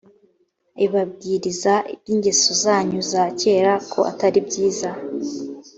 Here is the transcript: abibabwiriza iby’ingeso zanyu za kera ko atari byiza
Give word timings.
abibabwiriza 0.77 1.73
iby’ingeso 1.93 2.51
zanyu 2.63 2.99
za 3.11 3.23
kera 3.39 3.73
ko 3.91 3.99
atari 4.11 4.39
byiza 4.47 4.89